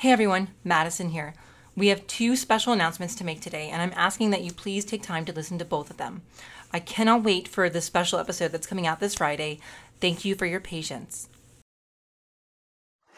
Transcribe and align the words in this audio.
Hey 0.00 0.12
everyone, 0.12 0.48
Madison 0.64 1.10
here. 1.10 1.34
We 1.76 1.88
have 1.88 2.06
two 2.06 2.34
special 2.34 2.72
announcements 2.72 3.14
to 3.16 3.24
make 3.24 3.42
today, 3.42 3.68
and 3.68 3.82
I'm 3.82 3.92
asking 3.94 4.30
that 4.30 4.40
you 4.40 4.50
please 4.50 4.86
take 4.86 5.02
time 5.02 5.26
to 5.26 5.32
listen 5.34 5.58
to 5.58 5.64
both 5.66 5.90
of 5.90 5.98
them. 5.98 6.22
I 6.72 6.80
cannot 6.80 7.22
wait 7.22 7.46
for 7.46 7.68
the 7.68 7.82
special 7.82 8.18
episode 8.18 8.50
that's 8.50 8.66
coming 8.66 8.86
out 8.86 8.98
this 8.98 9.16
Friday. 9.16 9.60
Thank 10.00 10.24
you 10.24 10.36
for 10.36 10.46
your 10.46 10.58
patience. 10.58 11.28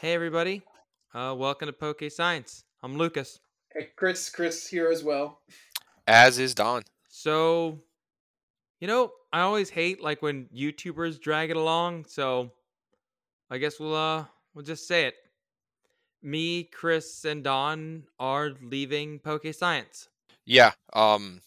Hey 0.00 0.12
everybody, 0.12 0.62
uh, 1.14 1.37
welcome 1.38 1.66
to 1.66 1.72
Poke 1.72 2.03
Science. 2.10 2.64
I'm 2.82 2.98
Lucas. 2.98 3.38
Hey, 3.72 3.90
Chris, 3.94 4.28
Chris 4.28 4.66
here 4.66 4.90
as 4.90 5.04
well. 5.04 5.38
As 6.08 6.40
is 6.40 6.52
Don. 6.52 6.82
So, 7.06 7.78
you 8.80 8.88
know, 8.88 9.12
I 9.32 9.42
always 9.42 9.70
hate 9.70 10.02
like 10.02 10.20
when 10.20 10.48
YouTubers 10.52 11.20
drag 11.20 11.50
it 11.50 11.56
along. 11.56 12.06
So, 12.08 12.50
I 13.52 13.58
guess 13.58 13.78
we'll 13.78 13.94
uh 13.94 14.24
we'll 14.52 14.64
just 14.64 14.88
say 14.88 15.04
it. 15.06 15.14
Me, 16.23 16.64
Chris, 16.64 17.25
and 17.25 17.43
Don 17.43 18.05
are 18.18 18.52
leaving 18.62 19.19
Poke 19.19 19.46
Science. 19.52 20.09
Yeah, 20.45 20.73
um, 20.92 21.41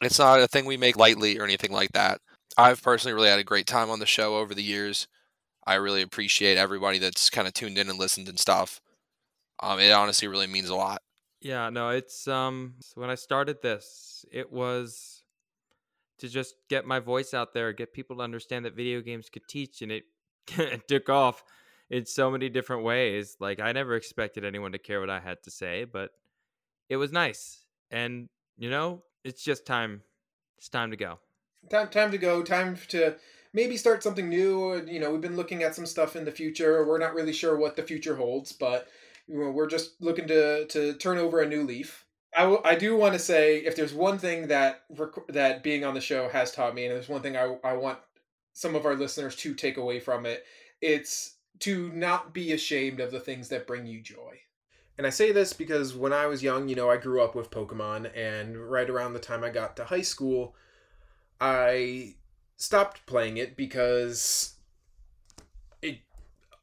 it's 0.00 0.18
not 0.18 0.40
a 0.40 0.48
thing 0.48 0.64
we 0.64 0.76
make 0.76 0.96
lightly 0.96 1.38
or 1.38 1.44
anything 1.44 1.72
like 1.72 1.92
that. 1.92 2.20
I've 2.56 2.82
personally 2.82 3.14
really 3.14 3.28
had 3.28 3.38
a 3.38 3.44
great 3.44 3.66
time 3.66 3.90
on 3.90 3.98
the 3.98 4.06
show 4.06 4.36
over 4.36 4.54
the 4.54 4.62
years. 4.62 5.08
I 5.66 5.74
really 5.74 6.02
appreciate 6.02 6.58
everybody 6.58 6.98
that's 6.98 7.30
kind 7.30 7.48
of 7.48 7.54
tuned 7.54 7.78
in 7.78 7.88
and 7.88 7.98
listened 7.98 8.28
and 8.28 8.38
stuff. 8.38 8.80
Um, 9.60 9.80
it 9.80 9.92
honestly 9.92 10.28
really 10.28 10.46
means 10.46 10.68
a 10.68 10.74
lot. 10.74 11.00
Yeah, 11.40 11.70
no, 11.70 11.90
it's 11.90 12.26
um 12.26 12.74
so 12.80 13.00
when 13.00 13.10
I 13.10 13.14
started 13.16 13.60
this, 13.62 14.24
it 14.32 14.50
was 14.50 15.22
to 16.18 16.28
just 16.28 16.54
get 16.68 16.86
my 16.86 17.00
voice 17.00 17.34
out 17.34 17.52
there, 17.52 17.72
get 17.72 17.92
people 17.92 18.16
to 18.16 18.22
understand 18.22 18.64
that 18.64 18.74
video 18.74 19.00
games 19.00 19.28
could 19.28 19.46
teach 19.48 19.82
and 19.82 19.92
it, 19.92 20.04
it 20.56 20.82
took 20.88 21.08
off 21.08 21.44
in 21.90 22.06
so 22.06 22.30
many 22.30 22.48
different 22.48 22.84
ways. 22.84 23.36
Like 23.40 23.60
I 23.60 23.72
never 23.72 23.94
expected 23.94 24.44
anyone 24.44 24.72
to 24.72 24.78
care 24.78 25.00
what 25.00 25.10
I 25.10 25.20
had 25.20 25.42
to 25.44 25.50
say, 25.50 25.84
but 25.84 26.10
it 26.88 26.96
was 26.96 27.12
nice. 27.12 27.64
And 27.90 28.28
you 28.56 28.70
know, 28.70 29.02
it's 29.24 29.42
just 29.42 29.66
time 29.66 30.02
it's 30.58 30.68
time 30.68 30.90
to 30.90 30.96
go. 30.96 31.18
Time, 31.70 31.88
time 31.88 32.10
to 32.10 32.18
go. 32.18 32.42
Time 32.42 32.76
to 32.88 33.14
maybe 33.52 33.76
start 33.76 34.02
something 34.02 34.28
new. 34.28 34.84
You 34.86 35.00
know, 35.00 35.10
we've 35.10 35.20
been 35.20 35.36
looking 35.36 35.62
at 35.62 35.74
some 35.74 35.86
stuff 35.86 36.16
in 36.16 36.24
the 36.24 36.32
future. 36.32 36.84
We're 36.86 36.98
not 36.98 37.14
really 37.14 37.32
sure 37.32 37.56
what 37.56 37.76
the 37.76 37.82
future 37.82 38.16
holds, 38.16 38.52
but 38.52 38.88
we're 39.28 39.68
just 39.68 40.00
looking 40.00 40.26
to 40.28 40.66
to 40.66 40.94
turn 40.94 41.18
over 41.18 41.40
a 41.40 41.48
new 41.48 41.62
leaf. 41.62 42.04
I, 42.36 42.40
w- 42.40 42.60
I 42.64 42.74
do 42.74 42.96
want 42.96 43.12
to 43.12 43.18
say 43.18 43.58
if 43.58 43.76
there's 43.76 43.94
one 43.94 44.18
thing 44.18 44.48
that 44.48 44.82
rec- 44.90 45.26
that 45.28 45.62
being 45.62 45.84
on 45.84 45.94
the 45.94 46.00
show 46.00 46.28
has 46.28 46.50
taught 46.50 46.74
me, 46.74 46.84
and 46.86 46.94
there's 46.94 47.08
one 47.08 47.22
thing 47.22 47.36
I 47.36 47.56
I 47.64 47.74
want 47.74 47.98
some 48.52 48.74
of 48.74 48.86
our 48.86 48.94
listeners 48.94 49.36
to 49.36 49.54
take 49.54 49.76
away 49.76 50.00
from 50.00 50.26
it, 50.26 50.44
it's 50.80 51.33
to 51.60 51.90
not 51.92 52.32
be 52.32 52.52
ashamed 52.52 53.00
of 53.00 53.10
the 53.10 53.20
things 53.20 53.48
that 53.48 53.66
bring 53.66 53.86
you 53.86 54.00
joy. 54.00 54.40
And 54.96 55.06
I 55.06 55.10
say 55.10 55.32
this 55.32 55.52
because 55.52 55.94
when 55.94 56.12
I 56.12 56.26
was 56.26 56.42
young, 56.42 56.68
you 56.68 56.76
know, 56.76 56.90
I 56.90 56.96
grew 56.96 57.22
up 57.22 57.34
with 57.34 57.50
Pokemon, 57.50 58.16
and 58.16 58.56
right 58.56 58.88
around 58.88 59.12
the 59.12 59.18
time 59.18 59.42
I 59.42 59.50
got 59.50 59.76
to 59.76 59.84
high 59.84 60.02
school, 60.02 60.54
I 61.40 62.14
stopped 62.56 63.04
playing 63.06 63.36
it 63.36 63.56
because 63.56 64.54
it 65.82 65.98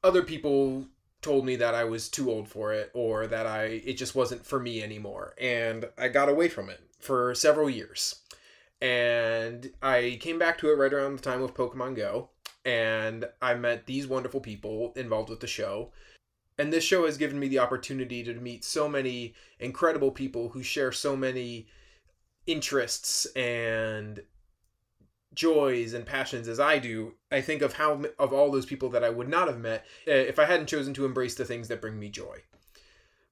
other 0.04 0.24
people 0.24 0.88
told 1.22 1.46
me 1.46 1.56
that 1.58 1.76
I 1.76 1.84
was 1.84 2.10
too 2.10 2.32
old 2.32 2.48
for 2.48 2.74
it 2.74 2.90
or 2.94 3.28
that 3.28 3.46
I 3.46 3.66
it 3.66 3.94
just 3.94 4.16
wasn't 4.16 4.46
for 4.46 4.60
me 4.60 4.82
anymore 4.82 5.36
and 5.40 5.86
I 5.98 6.08
got 6.08 6.30
away 6.30 6.48
from 6.48 6.70
it 6.70 6.80
for 7.00 7.36
several 7.36 7.70
years. 7.70 8.22
And 8.82 9.72
I 9.84 10.18
came 10.22 10.40
back 10.40 10.58
to 10.60 10.72
it 10.72 10.76
right 10.76 10.92
around 10.92 11.16
the 11.16 11.22
time 11.22 11.44
of 11.44 11.54
Pokemon 11.54 11.96
Go 11.96 12.30
and 12.66 13.26
I 13.42 13.54
met 13.56 13.86
these 13.86 14.08
wonderful 14.08 14.40
people 14.40 14.94
involved 14.96 15.30
with 15.30 15.40
the 15.40 15.48
show. 15.48 15.92
And 16.58 16.72
this 16.72 16.84
show 16.84 17.06
has 17.06 17.18
given 17.18 17.40
me 17.40 17.48
the 17.48 17.60
opportunity 17.60 18.24
to 18.24 18.34
meet 18.36 18.64
so 18.64 18.88
many 18.88 19.34
incredible 19.60 20.12
people 20.12 20.50
who 20.50 20.62
share 20.62 20.92
so 20.92 21.16
many 21.16 21.68
interests 22.46 23.26
and 23.36 24.22
joys 25.34 25.94
and 25.94 26.06
passions 26.06 26.48
as 26.48 26.60
I 26.60 26.80
do, 26.80 27.14
I 27.32 27.42
think 27.42 27.62
of 27.62 27.74
how 27.74 28.04
of 28.20 28.34
all 28.34 28.52
those 28.52 28.66
people 28.66 28.90
that 28.90 29.04
I 29.04 29.10
would 29.10 29.30
not 29.30 29.48
have 29.48 29.60
met 29.60 29.86
uh, 30.08 30.12
if 30.12 30.40
I 30.40 30.46
hadn't 30.46 30.68
chosen 30.68 30.94
to 30.96 31.06
embrace 31.06 31.36
the 31.36 31.46
things 31.46 31.68
that 31.70 31.82
bring 31.82 32.00
me 32.00 32.10
joy. 32.10 32.40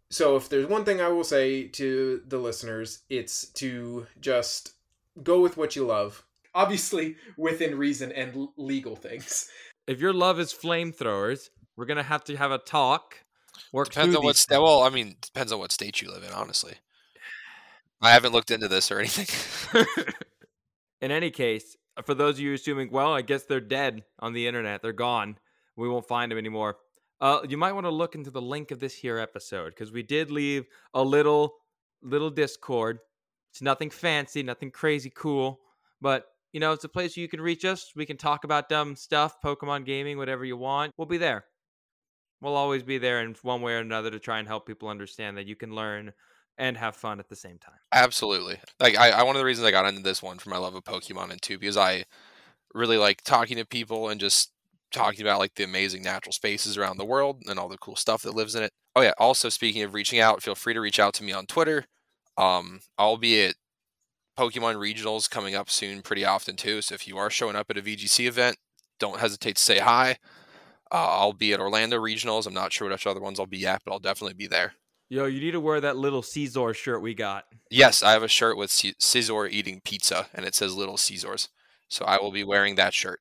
So 0.09 0.35
if 0.35 0.49
there's 0.49 0.65
one 0.65 0.85
thing 0.85 1.01
I 1.01 1.09
will 1.09 1.23
say 1.23 1.67
to 1.67 2.21
the 2.25 2.39
listeners, 2.39 3.03
it's 3.09 3.47
to 3.49 4.07
just 4.19 4.73
go 5.21 5.41
with 5.41 5.57
what 5.57 5.75
you 5.75 5.85
love. 5.85 6.23
Obviously, 6.59 7.15
within 7.37 7.77
reason 7.77 8.11
and 8.11 8.49
legal 8.57 8.93
things. 8.93 9.47
If 9.87 10.01
your 10.01 10.11
love 10.11 10.41
is 10.41 10.53
flamethrowers, 10.53 11.49
we're 11.77 11.85
gonna 11.85 12.03
have 12.03 12.25
to 12.25 12.35
have 12.35 12.51
a 12.51 12.57
talk. 12.57 13.15
Work 13.71 13.91
depends 13.91 14.13
on 14.13 14.25
what 14.25 14.35
state. 14.35 14.61
Well, 14.61 14.81
I 14.81 14.89
mean, 14.89 15.15
depends 15.21 15.53
on 15.53 15.59
what 15.59 15.71
state 15.71 16.01
you 16.01 16.11
live 16.11 16.23
in. 16.23 16.31
Honestly, 16.33 16.73
I 18.01 18.11
haven't 18.11 18.33
looked 18.33 18.51
into 18.51 18.67
this 18.67 18.91
or 18.91 18.99
anything. 18.99 19.85
in 21.01 21.11
any 21.11 21.31
case, 21.31 21.77
for 22.05 22.13
those 22.13 22.35
of 22.35 22.41
you 22.41 22.53
assuming, 22.53 22.91
well, 22.91 23.13
I 23.13 23.21
guess 23.21 23.43
they're 23.43 23.61
dead 23.61 24.03
on 24.19 24.33
the 24.33 24.45
internet. 24.45 24.81
They're 24.81 24.91
gone. 24.91 25.37
We 25.77 25.87
won't 25.87 26.09
find 26.09 26.29
them 26.29 26.37
anymore. 26.37 26.75
Uh, 27.21 27.39
you 27.47 27.57
might 27.57 27.71
want 27.71 27.85
to 27.85 27.89
look 27.89 28.15
into 28.15 28.31
the 28.31 28.41
link 28.41 28.71
of 28.71 28.81
this 28.81 28.95
here 28.95 29.17
episode 29.17 29.69
because 29.69 29.93
we 29.93 30.03
did 30.03 30.29
leave 30.29 30.65
a 30.93 31.01
little 31.01 31.53
little 32.01 32.29
Discord. 32.29 32.99
It's 33.51 33.61
nothing 33.61 33.89
fancy, 33.89 34.43
nothing 34.43 34.71
crazy 34.71 35.09
cool, 35.15 35.61
but 36.01 36.25
you 36.51 36.59
know, 36.59 36.71
it's 36.71 36.83
a 36.83 36.89
place 36.89 37.15
you 37.15 37.27
can 37.27 37.41
reach 37.41 37.65
us. 37.65 37.91
We 37.95 38.05
can 38.05 38.17
talk 38.17 38.43
about 38.43 38.69
dumb 38.69 38.95
stuff, 38.95 39.41
Pokemon 39.43 39.85
gaming, 39.85 40.17
whatever 40.17 40.45
you 40.45 40.57
want. 40.57 40.93
We'll 40.97 41.07
be 41.07 41.17
there. 41.17 41.45
We'll 42.41 42.55
always 42.55 42.83
be 42.83 42.97
there 42.97 43.21
in 43.21 43.35
one 43.41 43.61
way 43.61 43.73
or 43.73 43.79
another 43.79 44.11
to 44.11 44.19
try 44.19 44.39
and 44.39 44.47
help 44.47 44.65
people 44.65 44.89
understand 44.89 45.37
that 45.37 45.45
you 45.45 45.55
can 45.55 45.75
learn 45.75 46.13
and 46.57 46.77
have 46.77 46.95
fun 46.95 47.19
at 47.19 47.29
the 47.29 47.35
same 47.35 47.57
time. 47.57 47.79
Absolutely. 47.91 48.59
Like 48.79 48.97
I, 48.97 49.11
I 49.11 49.23
one 49.23 49.35
of 49.35 49.39
the 49.39 49.45
reasons 49.45 49.67
I 49.67 49.71
got 49.71 49.87
into 49.87 50.01
this 50.01 50.21
one 50.21 50.39
for 50.39 50.49
my 50.49 50.57
love 50.57 50.75
of 50.75 50.83
Pokemon 50.83 51.31
and 51.31 51.41
two 51.41 51.57
because 51.57 51.77
I 51.77 52.05
really 52.73 52.97
like 52.97 53.23
talking 53.23 53.57
to 53.57 53.65
people 53.65 54.09
and 54.09 54.19
just 54.19 54.51
talking 54.91 55.21
about 55.21 55.39
like 55.39 55.55
the 55.55 55.63
amazing 55.63 56.03
natural 56.03 56.33
spaces 56.33 56.77
around 56.77 56.97
the 56.97 57.05
world 57.05 57.43
and 57.47 57.59
all 57.59 57.69
the 57.69 57.77
cool 57.77 57.95
stuff 57.95 58.23
that 58.23 58.35
lives 58.35 58.55
in 58.55 58.63
it. 58.63 58.71
Oh 58.95 59.01
yeah, 59.01 59.13
also 59.17 59.49
speaking 59.49 59.83
of 59.83 59.93
reaching 59.93 60.19
out, 60.19 60.43
feel 60.43 60.55
free 60.55 60.73
to 60.73 60.81
reach 60.81 60.99
out 60.99 61.13
to 61.15 61.23
me 61.23 61.31
on 61.31 61.45
Twitter. 61.45 61.85
Um, 62.37 62.79
I'll 62.97 63.17
be 63.17 63.43
at 63.45 63.55
Pokemon 64.39 64.75
regionals 64.75 65.29
coming 65.29 65.53
up 65.53 65.69
soon 65.69 66.01
pretty 66.01 66.23
often 66.23 66.55
too. 66.55 66.81
So 66.81 66.95
if 66.95 67.05
you 67.09 67.17
are 67.17 67.29
showing 67.29 67.57
up 67.57 67.69
at 67.69 67.77
a 67.77 67.81
VGC 67.81 68.25
event, 68.25 68.55
don't 68.97 69.19
hesitate 69.19 69.57
to 69.57 69.61
say 69.61 69.79
hi. 69.79 70.11
Uh, 70.89 70.95
I'll 70.95 71.33
be 71.33 71.51
at 71.51 71.59
Orlando 71.59 71.97
regionals. 71.97 72.47
I'm 72.47 72.53
not 72.53 72.71
sure 72.71 72.89
which 72.89 73.05
other 73.05 73.19
ones 73.19 73.37
I'll 73.37 73.45
be 73.45 73.67
at, 73.67 73.81
but 73.83 73.91
I'll 73.91 73.99
definitely 73.99 74.35
be 74.35 74.47
there. 74.47 74.75
Yo, 75.09 75.25
you 75.25 75.41
need 75.41 75.51
to 75.51 75.59
wear 75.59 75.81
that 75.81 75.97
little 75.97 76.21
Caesar 76.21 76.73
shirt 76.73 77.01
we 77.01 77.13
got. 77.13 77.43
Yes, 77.69 78.01
I 78.01 78.13
have 78.13 78.23
a 78.23 78.29
shirt 78.29 78.55
with 78.55 78.71
Caesar 78.71 79.47
eating 79.47 79.81
pizza, 79.83 80.27
and 80.33 80.45
it 80.45 80.55
says 80.55 80.73
Little 80.73 80.97
Caesars. 80.97 81.49
So 81.89 82.05
I 82.05 82.17
will 82.21 82.31
be 82.31 82.43
wearing 82.45 82.75
that 82.75 82.93
shirt. 82.93 83.19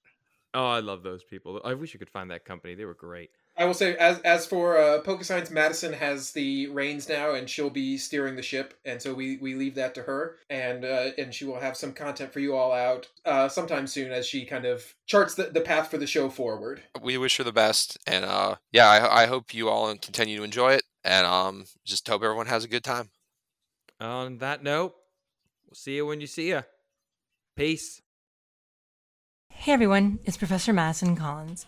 Oh, 0.55 0.67
I 0.67 0.81
love 0.81 1.03
those 1.03 1.25
people. 1.25 1.61
I 1.65 1.75
wish 1.75 1.95
you 1.95 1.99
could 1.99 2.11
find 2.11 2.31
that 2.31 2.45
company. 2.45 2.75
They 2.75 2.85
were 2.85 2.95
great. 2.95 3.31
I 3.59 3.65
will 3.65 3.75
say, 3.75 3.97
as 3.97 4.21
as 4.21 4.47
for 4.47 4.79
uh, 4.79 5.01
Poke 5.01 5.25
Science, 5.25 5.51
Madison 5.51 5.93
has 5.93 6.31
the 6.31 6.69
reins 6.69 7.09
now, 7.09 7.35
and 7.35 7.51
she'll 7.51 7.71
be 7.71 7.99
steering 7.99 8.37
the 8.37 8.43
ship, 8.43 8.75
and 8.85 9.03
so 9.03 9.13
we, 9.13 9.37
we 9.39 9.57
leave 9.57 9.75
that 9.75 9.97
to 9.97 10.03
her, 10.03 10.37
and 10.49 10.85
uh, 10.85 11.11
and 11.19 11.35
she 11.35 11.45
will 11.45 11.59
have 11.59 11.77
some 11.77 11.93
content 11.93 12.33
for 12.33 12.39
you 12.39 12.55
all 12.55 12.73
out 12.73 13.09
uh, 13.25 13.49
sometime 13.49 13.89
soon 13.89 14.13
as 14.13 14.29
she 14.29 14.45
kind 14.45 14.65
of 14.65 14.95
charts 15.07 15.35
the, 15.35 15.45
the 15.45 15.61
path 15.61 15.91
for 15.91 15.99
the 15.99 16.07
show 16.07 16.31
forward. 16.31 16.83
We 17.03 17.19
wish 17.19 17.37
her 17.39 17.45
the 17.45 17.53
best, 17.53 17.99
and 18.07 18.25
uh, 18.25 18.55
yeah, 18.71 18.87
I, 18.87 19.25
I 19.25 19.27
hope 19.27 19.53
you 19.53 19.69
all 19.69 19.93
continue 19.97 20.37
to 20.37 20.45
enjoy 20.45 20.75
it, 20.75 20.85
and 21.03 21.27
um, 21.27 21.65
just 21.85 22.07
hope 22.07 22.23
everyone 22.23 22.47
has 22.47 22.63
a 22.63 22.69
good 22.69 22.85
time. 22.85 23.11
On 23.99 24.39
that 24.39 24.63
note, 24.63 24.95
we'll 25.67 25.75
see 25.75 25.97
you 25.97 26.07
when 26.07 26.21
you 26.21 26.29
see 26.29 26.51
you. 26.51 26.63
Peace. 27.57 28.03
Hey 29.49 29.73
everyone, 29.73 30.21
it's 30.25 30.37
Professor 30.37 30.73
Madison 30.73 31.17
Collins. 31.17 31.67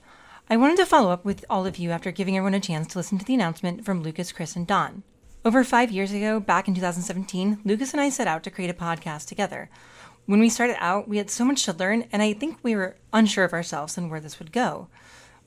I 0.49 0.57
wanted 0.57 0.79
to 0.79 0.87
follow 0.87 1.11
up 1.11 1.25
with 1.25 1.45
all 1.49 1.67
of 1.67 1.79
you 1.79 1.91
after 1.91 2.11
giving 2.11 2.37
everyone 2.37 2.55
a 2.55 2.61
chance 2.61 2.89
to 2.89 2.99
listen 2.99 3.19
to 3.19 3.25
the 3.25 3.35
announcement 3.35 3.85
from 3.85 4.03
Lucas, 4.03 4.33
Chris, 4.33 4.57
and 4.57 4.67
Don. 4.67 5.03
Over 5.45 5.63
five 5.63 5.91
years 5.91 6.13
ago, 6.13 6.41
back 6.41 6.67
in 6.67 6.75
2017, 6.75 7.61
Lucas 7.65 7.93
and 7.93 8.01
I 8.01 8.11
set 8.11 8.27
out 8.27 8.43
to 8.45 8.51
create 8.51 8.71
a 8.71 8.75
podcast 8.75 9.27
together. 9.27 9.71
When 10.27 10.41
we 10.41 10.49
started 10.49 10.77
out, 10.81 11.09
we 11.09 11.19
had 11.19 11.31
so 11.31 11.45
much 11.45 11.65
to 11.65 11.73
learn, 11.73 12.05
and 12.13 12.21
I 12.21 12.33
think 12.33 12.59
we 12.63 12.75
were 12.75 12.97
unsure 13.13 13.45
of 13.45 13.53
ourselves 13.53 13.97
and 13.97 14.11
where 14.11 14.21
this 14.21 14.39
would 14.39 14.53
go. 14.53 14.89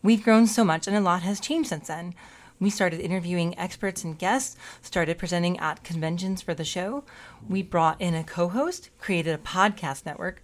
We've 0.02 0.24
grown 0.24 0.48
so 0.48 0.64
much, 0.64 0.88
and 0.88 0.96
a 0.96 1.02
lot 1.02 1.22
has 1.24 1.40
changed 1.40 1.70
since 1.70 1.88
then. 1.88 2.16
We 2.60 2.70
started 2.70 3.02
interviewing 3.02 3.58
experts 3.60 4.04
and 4.04 4.18
guests, 4.18 4.56
started 4.82 5.18
presenting 5.18 5.60
at 5.60 5.84
conventions 5.84 6.42
for 6.42 6.54
the 6.54 6.64
show. 6.64 7.04
We 7.48 7.62
brought 7.62 8.00
in 8.00 8.16
a 8.16 8.24
co 8.24 8.48
host, 8.48 8.90
created 9.00 9.36
a 9.36 9.38
podcast 9.38 10.06
network, 10.06 10.42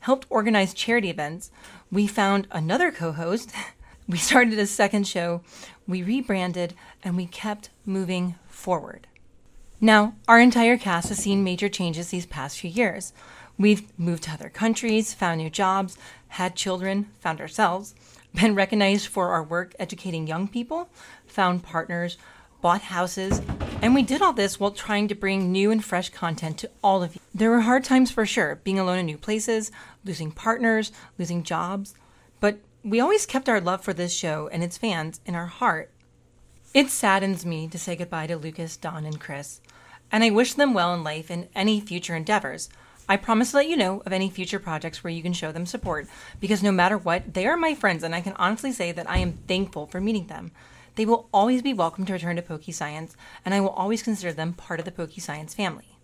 helped 0.00 0.26
organize 0.30 0.74
charity 0.74 1.10
events. 1.10 1.50
We 1.92 2.06
found 2.08 2.48
another 2.50 2.90
co 2.90 3.12
host, 3.12 3.52
We 4.10 4.18
started 4.18 4.58
a 4.58 4.66
second 4.66 5.06
show, 5.06 5.42
we 5.86 6.02
rebranded, 6.02 6.74
and 7.04 7.16
we 7.16 7.26
kept 7.26 7.70
moving 7.86 8.34
forward. 8.48 9.06
Now, 9.80 10.16
our 10.26 10.40
entire 10.40 10.76
cast 10.76 11.10
has 11.10 11.18
seen 11.18 11.44
major 11.44 11.68
changes 11.68 12.08
these 12.08 12.26
past 12.26 12.58
few 12.58 12.70
years. 12.70 13.12
We've 13.56 13.96
moved 13.96 14.24
to 14.24 14.32
other 14.32 14.48
countries, 14.48 15.14
found 15.14 15.38
new 15.38 15.48
jobs, 15.48 15.96
had 16.26 16.56
children, 16.56 17.08
found 17.20 17.40
ourselves, 17.40 17.94
been 18.34 18.56
recognized 18.56 19.06
for 19.06 19.28
our 19.28 19.44
work 19.44 19.76
educating 19.78 20.26
young 20.26 20.48
people, 20.48 20.88
found 21.28 21.62
partners, 21.62 22.18
bought 22.60 22.82
houses, 22.82 23.40
and 23.80 23.94
we 23.94 24.02
did 24.02 24.22
all 24.22 24.32
this 24.32 24.58
while 24.58 24.72
trying 24.72 25.06
to 25.06 25.14
bring 25.14 25.52
new 25.52 25.70
and 25.70 25.84
fresh 25.84 26.08
content 26.08 26.58
to 26.58 26.70
all 26.82 27.04
of 27.04 27.14
you. 27.14 27.20
There 27.32 27.50
were 27.50 27.60
hard 27.60 27.84
times 27.84 28.10
for 28.10 28.26
sure, 28.26 28.56
being 28.64 28.80
alone 28.80 28.98
in 28.98 29.06
new 29.06 29.18
places, 29.18 29.70
losing 30.04 30.32
partners, 30.32 30.90
losing 31.16 31.44
jobs, 31.44 31.94
but 32.40 32.58
we 32.82 32.98
always 33.00 33.26
kept 33.26 33.48
our 33.48 33.60
love 33.60 33.82
for 33.82 33.92
this 33.92 34.12
show 34.12 34.48
and 34.48 34.62
its 34.62 34.78
fans 34.78 35.20
in 35.26 35.34
our 35.34 35.46
heart. 35.46 35.90
It 36.72 36.88
saddens 36.88 37.44
me 37.44 37.68
to 37.68 37.78
say 37.78 37.94
goodbye 37.94 38.26
to 38.28 38.36
Lucas, 38.36 38.76
Don, 38.76 39.04
and 39.04 39.20
Chris, 39.20 39.60
and 40.10 40.24
I 40.24 40.30
wish 40.30 40.54
them 40.54 40.72
well 40.72 40.94
in 40.94 41.04
life 41.04 41.30
and 41.30 41.48
any 41.54 41.80
future 41.80 42.16
endeavors. 42.16 42.70
I 43.08 43.16
promise 43.16 43.50
to 43.50 43.58
let 43.58 43.68
you 43.68 43.76
know 43.76 44.02
of 44.06 44.12
any 44.12 44.30
future 44.30 44.58
projects 44.58 45.04
where 45.04 45.12
you 45.12 45.22
can 45.22 45.32
show 45.32 45.52
them 45.52 45.66
support, 45.66 46.06
because 46.38 46.62
no 46.62 46.72
matter 46.72 46.96
what, 46.96 47.34
they 47.34 47.46
are 47.46 47.56
my 47.56 47.74
friends, 47.74 48.02
and 48.02 48.14
I 48.14 48.20
can 48.20 48.34
honestly 48.34 48.72
say 48.72 48.92
that 48.92 49.10
I 49.10 49.18
am 49.18 49.32
thankful 49.46 49.86
for 49.86 50.00
meeting 50.00 50.28
them. 50.28 50.52
They 50.94 51.04
will 51.04 51.28
always 51.34 51.60
be 51.60 51.74
welcome 51.74 52.06
to 52.06 52.12
return 52.12 52.36
to 52.36 52.42
Pokey 52.42 52.72
Science, 52.72 53.16
and 53.44 53.52
I 53.52 53.60
will 53.60 53.70
always 53.70 54.02
consider 54.02 54.32
them 54.32 54.52
part 54.54 54.78
of 54.78 54.86
the 54.86 54.92
Pokey 54.92 55.20
Science 55.20 55.54
family. 55.54 55.98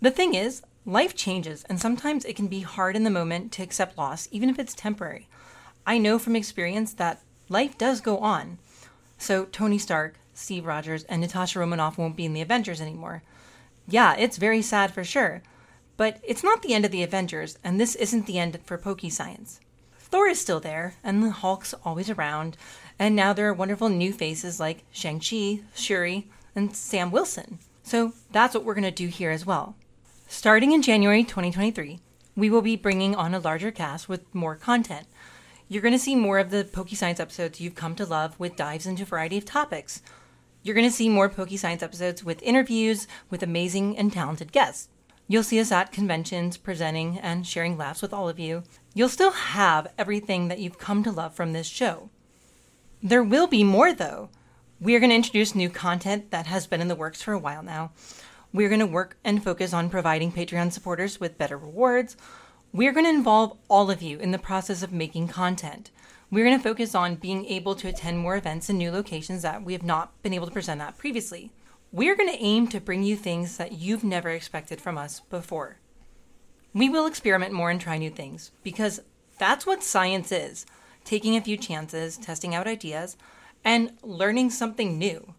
The 0.00 0.10
thing 0.10 0.34
is, 0.34 0.62
life 0.86 1.16
changes, 1.16 1.64
and 1.68 1.80
sometimes 1.80 2.24
it 2.24 2.36
can 2.36 2.46
be 2.46 2.60
hard 2.60 2.94
in 2.94 3.04
the 3.04 3.10
moment 3.10 3.52
to 3.52 3.62
accept 3.62 3.98
loss, 3.98 4.28
even 4.30 4.48
if 4.48 4.58
it's 4.58 4.74
temporary. 4.74 5.28
I 5.86 5.98
know 5.98 6.18
from 6.18 6.36
experience 6.36 6.92
that 6.94 7.22
life 7.48 7.76
does 7.78 8.00
go 8.00 8.18
on. 8.18 8.58
So, 9.18 9.46
Tony 9.46 9.78
Stark, 9.78 10.16
Steve 10.34 10.64
Rogers, 10.64 11.04
and 11.04 11.20
Natasha 11.20 11.58
Romanoff 11.58 11.98
won't 11.98 12.16
be 12.16 12.24
in 12.24 12.32
the 12.32 12.40
Avengers 12.40 12.80
anymore. 12.80 13.22
Yeah, 13.86 14.14
it's 14.16 14.36
very 14.36 14.62
sad 14.62 14.92
for 14.92 15.04
sure, 15.04 15.42
but 15.96 16.20
it's 16.22 16.44
not 16.44 16.62
the 16.62 16.72
end 16.74 16.84
of 16.84 16.90
the 16.90 17.02
Avengers, 17.02 17.58
and 17.62 17.78
this 17.78 17.94
isn't 17.96 18.26
the 18.26 18.38
end 18.38 18.58
for 18.64 18.78
Pokey 18.78 19.10
Science. 19.10 19.60
Thor 19.98 20.28
is 20.28 20.40
still 20.40 20.60
there, 20.60 20.94
and 21.04 21.22
the 21.22 21.30
Hulk's 21.30 21.74
always 21.84 22.08
around, 22.08 22.56
and 22.98 23.14
now 23.14 23.32
there 23.32 23.48
are 23.48 23.54
wonderful 23.54 23.88
new 23.88 24.12
faces 24.12 24.58
like 24.58 24.84
Shang-Chi, 24.90 25.60
Shuri, 25.74 26.28
and 26.54 26.74
Sam 26.74 27.10
Wilson. 27.10 27.58
So 27.82 28.12
that's 28.32 28.54
what 28.54 28.64
we're 28.64 28.74
going 28.74 28.84
to 28.84 28.90
do 28.90 29.08
here 29.08 29.30
as 29.30 29.44
well. 29.44 29.74
Starting 30.28 30.72
in 30.72 30.82
January 30.82 31.24
2023, 31.24 31.98
we 32.36 32.50
will 32.50 32.62
be 32.62 32.76
bringing 32.76 33.14
on 33.14 33.34
a 33.34 33.38
larger 33.38 33.70
cast 33.70 34.08
with 34.08 34.32
more 34.34 34.56
content. 34.56 35.06
You're 35.72 35.82
going 35.82 35.94
to 35.94 36.00
see 36.00 36.16
more 36.16 36.40
of 36.40 36.50
the 36.50 36.64
Pokey 36.64 36.96
Science 36.96 37.20
episodes 37.20 37.60
you've 37.60 37.76
come 37.76 37.94
to 37.94 38.04
love 38.04 38.34
with 38.40 38.56
dives 38.56 38.88
into 38.88 39.04
a 39.04 39.06
variety 39.06 39.38
of 39.38 39.44
topics. 39.44 40.02
You're 40.64 40.74
going 40.74 40.88
to 40.88 40.92
see 40.92 41.08
more 41.08 41.28
Pokey 41.28 41.56
Science 41.56 41.80
episodes 41.80 42.24
with 42.24 42.42
interviews 42.42 43.06
with 43.30 43.44
amazing 43.44 43.96
and 43.96 44.12
talented 44.12 44.50
guests. 44.50 44.88
You'll 45.28 45.44
see 45.44 45.60
us 45.60 45.70
at 45.70 45.92
conventions 45.92 46.56
presenting 46.56 47.20
and 47.20 47.46
sharing 47.46 47.78
laughs 47.78 48.02
with 48.02 48.12
all 48.12 48.28
of 48.28 48.40
you. 48.40 48.64
You'll 48.94 49.08
still 49.08 49.30
have 49.30 49.92
everything 49.96 50.48
that 50.48 50.58
you've 50.58 50.80
come 50.80 51.04
to 51.04 51.12
love 51.12 51.34
from 51.36 51.52
this 51.52 51.68
show. 51.68 52.10
There 53.00 53.22
will 53.22 53.46
be 53.46 53.62
more, 53.62 53.92
though. 53.92 54.28
We 54.80 54.96
are 54.96 54.98
going 54.98 55.10
to 55.10 55.14
introduce 55.14 55.54
new 55.54 55.70
content 55.70 56.32
that 56.32 56.46
has 56.46 56.66
been 56.66 56.80
in 56.80 56.88
the 56.88 56.96
works 56.96 57.22
for 57.22 57.32
a 57.32 57.38
while 57.38 57.62
now. 57.62 57.92
We're 58.52 58.70
going 58.70 58.80
to 58.80 58.86
work 58.86 59.18
and 59.22 59.44
focus 59.44 59.72
on 59.72 59.88
providing 59.88 60.32
Patreon 60.32 60.72
supporters 60.72 61.20
with 61.20 61.38
better 61.38 61.56
rewards. 61.56 62.16
We're 62.72 62.92
going 62.92 63.04
to 63.04 63.10
involve 63.10 63.58
all 63.68 63.90
of 63.90 64.00
you 64.00 64.20
in 64.20 64.30
the 64.30 64.38
process 64.38 64.84
of 64.84 64.92
making 64.92 65.26
content. 65.26 65.90
We're 66.30 66.44
going 66.44 66.56
to 66.56 66.62
focus 66.62 66.94
on 66.94 67.16
being 67.16 67.44
able 67.46 67.74
to 67.74 67.88
attend 67.88 68.18
more 68.18 68.36
events 68.36 68.70
in 68.70 68.78
new 68.78 68.92
locations 68.92 69.42
that 69.42 69.64
we 69.64 69.72
have 69.72 69.82
not 69.82 70.22
been 70.22 70.32
able 70.32 70.46
to 70.46 70.52
present 70.52 70.80
at 70.80 70.96
previously. 70.96 71.50
We're 71.90 72.14
going 72.14 72.30
to 72.30 72.40
aim 72.40 72.68
to 72.68 72.80
bring 72.80 73.02
you 73.02 73.16
things 73.16 73.56
that 73.56 73.72
you've 73.72 74.04
never 74.04 74.30
expected 74.30 74.80
from 74.80 74.96
us 74.96 75.18
before. 75.18 75.78
We 76.72 76.88
will 76.88 77.06
experiment 77.06 77.52
more 77.52 77.70
and 77.70 77.80
try 77.80 77.98
new 77.98 78.10
things 78.10 78.52
because 78.62 79.00
that's 79.36 79.66
what 79.66 79.82
science 79.82 80.30
is 80.30 80.64
taking 81.04 81.34
a 81.36 81.40
few 81.40 81.56
chances, 81.56 82.16
testing 82.16 82.54
out 82.54 82.68
ideas, 82.68 83.16
and 83.64 83.94
learning 84.04 84.50
something 84.50 84.96
new. 84.96 85.34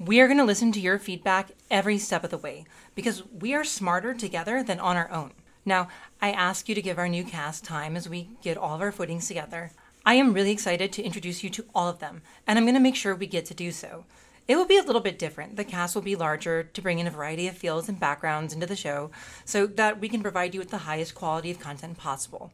We 0.00 0.18
are 0.20 0.26
going 0.26 0.38
to 0.38 0.44
listen 0.44 0.72
to 0.72 0.80
your 0.80 0.98
feedback 0.98 1.52
every 1.70 1.98
step 1.98 2.24
of 2.24 2.30
the 2.30 2.38
way 2.38 2.64
because 2.96 3.22
we 3.30 3.54
are 3.54 3.62
smarter 3.62 4.14
together 4.14 4.64
than 4.64 4.80
on 4.80 4.96
our 4.96 5.08
own. 5.12 5.30
Now, 5.64 5.88
I 6.20 6.32
ask 6.32 6.68
you 6.68 6.74
to 6.74 6.82
give 6.82 6.98
our 6.98 7.08
new 7.08 7.24
cast 7.24 7.64
time 7.64 7.96
as 7.96 8.08
we 8.08 8.30
get 8.42 8.56
all 8.56 8.74
of 8.74 8.80
our 8.80 8.92
footings 8.92 9.28
together. 9.28 9.70
I 10.04 10.14
am 10.14 10.32
really 10.32 10.50
excited 10.50 10.92
to 10.92 11.02
introduce 11.02 11.44
you 11.44 11.50
to 11.50 11.64
all 11.74 11.88
of 11.88 12.00
them, 12.00 12.22
and 12.46 12.58
I'm 12.58 12.64
going 12.64 12.74
to 12.74 12.80
make 12.80 12.96
sure 12.96 13.14
we 13.14 13.28
get 13.28 13.46
to 13.46 13.54
do 13.54 13.70
so. 13.70 14.04
It 14.48 14.56
will 14.56 14.66
be 14.66 14.76
a 14.76 14.82
little 14.82 15.00
bit 15.00 15.20
different. 15.20 15.54
The 15.54 15.64
cast 15.64 15.94
will 15.94 16.02
be 16.02 16.16
larger 16.16 16.64
to 16.64 16.82
bring 16.82 16.98
in 16.98 17.06
a 17.06 17.12
variety 17.12 17.46
of 17.46 17.56
fields 17.56 17.88
and 17.88 18.00
backgrounds 18.00 18.52
into 18.52 18.66
the 18.66 18.74
show 18.74 19.12
so 19.44 19.66
that 19.66 20.00
we 20.00 20.08
can 20.08 20.20
provide 20.20 20.52
you 20.52 20.58
with 20.58 20.70
the 20.70 20.78
highest 20.78 21.14
quality 21.14 21.52
of 21.52 21.60
content 21.60 21.96
possible. 21.96 22.50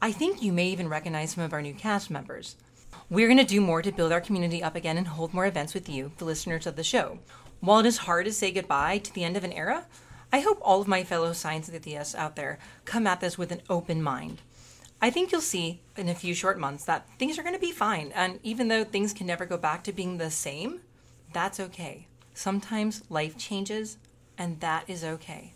I 0.00 0.10
think 0.10 0.42
you 0.42 0.52
may 0.52 0.68
even 0.68 0.88
recognize 0.88 1.32
some 1.32 1.44
of 1.44 1.52
our 1.52 1.60
new 1.60 1.74
cast 1.74 2.10
members. 2.10 2.56
We're 3.10 3.28
going 3.28 3.38
to 3.38 3.44
do 3.44 3.60
more 3.60 3.82
to 3.82 3.92
build 3.92 4.10
our 4.10 4.22
community 4.22 4.62
up 4.62 4.74
again 4.74 4.96
and 4.96 5.06
hold 5.06 5.34
more 5.34 5.44
events 5.44 5.74
with 5.74 5.86
you, 5.86 6.12
the 6.16 6.24
listeners 6.24 6.66
of 6.66 6.76
the 6.76 6.82
show. 6.82 7.18
While 7.60 7.80
it 7.80 7.86
is 7.86 7.98
hard 7.98 8.24
to 8.24 8.32
say 8.32 8.50
goodbye 8.50 8.98
to 8.98 9.12
the 9.12 9.22
end 9.22 9.36
of 9.36 9.44
an 9.44 9.52
era, 9.52 9.86
I 10.32 10.40
hope 10.40 10.58
all 10.62 10.80
of 10.80 10.88
my 10.88 11.04
fellow 11.04 11.34
science 11.34 11.68
enthusiasts 11.68 12.14
out 12.14 12.36
there 12.36 12.58
come 12.86 13.06
at 13.06 13.20
this 13.20 13.36
with 13.36 13.52
an 13.52 13.60
open 13.68 14.02
mind. 14.02 14.40
I 15.00 15.10
think 15.10 15.30
you'll 15.30 15.42
see 15.42 15.80
in 15.96 16.08
a 16.08 16.14
few 16.14 16.32
short 16.32 16.58
months 16.58 16.84
that 16.86 17.06
things 17.18 17.38
are 17.38 17.42
going 17.42 17.54
to 17.54 17.60
be 17.60 17.70
fine, 17.70 18.12
and 18.14 18.40
even 18.42 18.68
though 18.68 18.84
things 18.84 19.12
can 19.12 19.26
never 19.26 19.44
go 19.44 19.58
back 19.58 19.84
to 19.84 19.92
being 19.92 20.16
the 20.16 20.30
same, 20.30 20.80
that's 21.32 21.60
okay. 21.60 22.06
Sometimes 22.34 23.02
life 23.10 23.36
changes, 23.36 23.98
and 24.38 24.60
that 24.60 24.88
is 24.88 25.04
okay. 25.04 25.52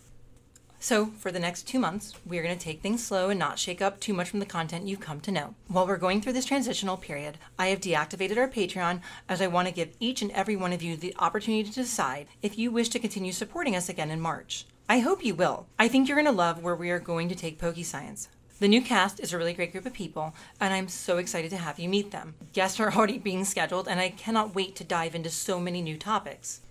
So, 0.79 1.07
for 1.17 1.31
the 1.31 1.39
next 1.39 1.63
two 1.63 1.79
months, 1.79 2.13
we're 2.23 2.43
going 2.43 2.57
to 2.57 2.63
take 2.63 2.81
things 2.81 3.03
slow 3.03 3.29
and 3.29 3.39
not 3.39 3.57
shake 3.57 3.81
up 3.81 3.99
too 3.99 4.13
much 4.13 4.29
from 4.29 4.39
the 4.39 4.45
content 4.45 4.87
you've 4.87 4.99
come 4.99 5.19
to 5.21 5.31
know. 5.31 5.55
While 5.67 5.87
we're 5.87 5.97
going 5.97 6.21
through 6.21 6.33
this 6.33 6.45
transitional 6.45 6.97
period, 6.97 7.39
I 7.57 7.67
have 7.67 7.81
deactivated 7.81 8.37
our 8.37 8.47
Patreon 8.47 9.01
as 9.27 9.41
I 9.41 9.47
want 9.47 9.67
to 9.67 9.73
give 9.73 9.95
each 9.99 10.21
and 10.21 10.31
every 10.31 10.55
one 10.55 10.73
of 10.73 10.83
you 10.83 10.95
the 10.95 11.15
opportunity 11.17 11.67
to 11.67 11.73
decide 11.73 12.27
if 12.43 12.59
you 12.59 12.69
wish 12.69 12.89
to 12.89 12.99
continue 12.99 13.31
supporting 13.31 13.75
us 13.75 13.89
again 13.89 14.11
in 14.11 14.21
March. 14.21 14.65
I 14.87 14.99
hope 14.99 15.25
you 15.25 15.33
will. 15.33 15.65
I 15.79 15.87
think 15.87 16.07
you're 16.07 16.15
going 16.15 16.25
to 16.25 16.31
love 16.31 16.61
where 16.61 16.75
we 16.75 16.91
are 16.91 16.99
going 16.99 17.27
to 17.29 17.35
take 17.35 17.59
Science. 17.83 18.29
The 18.59 18.67
new 18.67 18.81
cast 18.81 19.19
is 19.19 19.33
a 19.33 19.37
really 19.37 19.53
great 19.53 19.71
group 19.71 19.85
of 19.85 19.93
people, 19.93 20.35
and 20.61 20.73
I'm 20.73 20.87
so 20.87 21.17
excited 21.17 21.49
to 21.51 21.57
have 21.57 21.79
you 21.79 21.89
meet 21.89 22.11
them. 22.11 22.35
Guests 22.53 22.79
are 22.79 22.93
already 22.95 23.17
being 23.17 23.45
scheduled, 23.45 23.87
and 23.87 23.99
I 23.99 24.09
cannot 24.09 24.53
wait 24.53 24.75
to 24.75 24.83
dive 24.83 25.15
into 25.15 25.29
so 25.29 25.59
many 25.59 25.81
new 25.81 25.97
topics. 25.97 26.61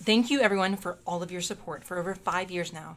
Thank 0.00 0.30
you, 0.30 0.40
everyone, 0.40 0.76
for 0.76 0.98
all 1.06 1.22
of 1.22 1.32
your 1.32 1.40
support 1.40 1.82
for 1.82 1.98
over 1.98 2.14
five 2.14 2.50
years 2.52 2.72
now. 2.72 2.96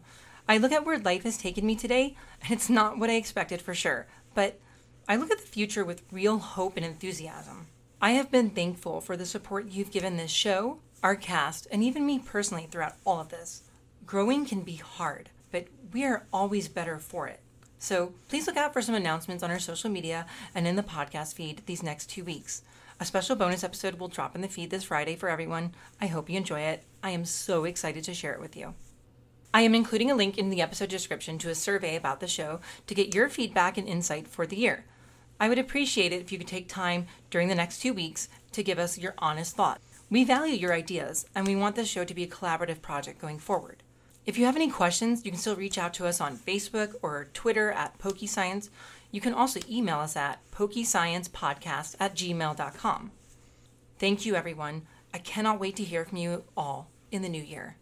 I 0.51 0.57
look 0.57 0.73
at 0.73 0.85
where 0.85 0.99
life 0.99 1.23
has 1.23 1.37
taken 1.37 1.65
me 1.65 1.77
today, 1.77 2.17
and 2.41 2.51
it's 2.51 2.69
not 2.69 2.97
what 2.97 3.09
I 3.09 3.13
expected 3.13 3.61
for 3.61 3.73
sure, 3.73 4.07
but 4.35 4.59
I 5.07 5.15
look 5.15 5.31
at 5.31 5.39
the 5.39 5.47
future 5.47 5.85
with 5.85 6.03
real 6.11 6.39
hope 6.39 6.75
and 6.75 6.85
enthusiasm. 6.85 7.67
I 8.01 8.11
have 8.11 8.29
been 8.29 8.49
thankful 8.49 8.99
for 8.99 9.15
the 9.15 9.25
support 9.25 9.69
you've 9.69 9.91
given 9.93 10.17
this 10.17 10.29
show, 10.29 10.79
our 11.01 11.15
cast, 11.15 11.69
and 11.71 11.81
even 11.81 12.05
me 12.05 12.19
personally 12.19 12.67
throughout 12.69 12.97
all 13.05 13.21
of 13.21 13.29
this. 13.29 13.61
Growing 14.05 14.45
can 14.45 14.59
be 14.59 14.75
hard, 14.75 15.29
but 15.53 15.67
we 15.93 16.03
are 16.03 16.25
always 16.33 16.67
better 16.67 16.99
for 16.99 17.29
it. 17.29 17.39
So 17.79 18.11
please 18.27 18.45
look 18.45 18.57
out 18.57 18.73
for 18.73 18.81
some 18.81 18.95
announcements 18.95 19.43
on 19.43 19.51
our 19.51 19.59
social 19.59 19.89
media 19.89 20.25
and 20.53 20.67
in 20.67 20.75
the 20.75 20.83
podcast 20.83 21.33
feed 21.33 21.61
these 21.65 21.81
next 21.81 22.09
two 22.09 22.25
weeks. 22.25 22.61
A 22.99 23.05
special 23.05 23.37
bonus 23.37 23.63
episode 23.63 23.99
will 23.99 24.09
drop 24.09 24.35
in 24.35 24.41
the 24.41 24.49
feed 24.49 24.69
this 24.69 24.83
Friday 24.83 25.15
for 25.15 25.29
everyone. 25.29 25.73
I 26.01 26.07
hope 26.07 26.29
you 26.29 26.35
enjoy 26.35 26.59
it. 26.59 26.83
I 27.01 27.11
am 27.11 27.23
so 27.23 27.63
excited 27.63 28.03
to 28.03 28.13
share 28.13 28.33
it 28.33 28.41
with 28.41 28.57
you. 28.57 28.73
I 29.53 29.61
am 29.61 29.75
including 29.75 30.09
a 30.09 30.15
link 30.15 30.37
in 30.37 30.49
the 30.49 30.61
episode 30.61 30.87
description 30.87 31.37
to 31.39 31.49
a 31.49 31.55
survey 31.55 31.97
about 31.97 32.21
the 32.21 32.27
show 32.27 32.61
to 32.87 32.95
get 32.95 33.13
your 33.13 33.27
feedback 33.27 33.77
and 33.77 33.85
insight 33.85 34.27
for 34.27 34.47
the 34.47 34.55
year. 34.55 34.85
I 35.41 35.49
would 35.49 35.59
appreciate 35.59 36.13
it 36.13 36.21
if 36.21 36.31
you 36.31 36.37
could 36.37 36.47
take 36.47 36.69
time 36.69 37.07
during 37.29 37.49
the 37.49 37.55
next 37.55 37.81
two 37.81 37.93
weeks 37.93 38.29
to 38.53 38.63
give 38.63 38.79
us 38.79 38.97
your 38.97 39.13
honest 39.17 39.57
thoughts. 39.57 39.83
We 40.09 40.23
value 40.23 40.55
your 40.55 40.73
ideas, 40.73 41.25
and 41.35 41.45
we 41.45 41.55
want 41.55 41.75
this 41.75 41.89
show 41.89 42.05
to 42.05 42.13
be 42.13 42.23
a 42.23 42.27
collaborative 42.27 42.81
project 42.81 43.19
going 43.19 43.39
forward. 43.39 43.83
If 44.25 44.37
you 44.37 44.45
have 44.45 44.55
any 44.55 44.69
questions, 44.69 45.25
you 45.25 45.31
can 45.31 45.39
still 45.39 45.55
reach 45.55 45.77
out 45.77 45.93
to 45.95 46.05
us 46.05 46.21
on 46.21 46.37
Facebook 46.37 46.95
or 47.01 47.27
Twitter 47.33 47.71
at 47.71 47.97
PokeScience. 47.97 48.69
You 49.11 49.19
can 49.19 49.33
also 49.33 49.59
email 49.69 49.97
us 49.97 50.15
at 50.15 50.39
pokesciencepodcast 50.51 51.95
at 51.99 52.15
gmail.com. 52.15 53.11
Thank 53.99 54.25
you, 54.25 54.35
everyone. 54.35 54.83
I 55.13 55.17
cannot 55.17 55.59
wait 55.59 55.75
to 55.77 55.83
hear 55.83 56.05
from 56.05 56.19
you 56.19 56.43
all 56.55 56.89
in 57.11 57.21
the 57.21 57.29
new 57.29 57.41
year. 57.41 57.77